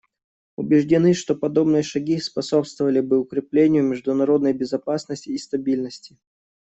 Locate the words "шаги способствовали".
1.83-3.01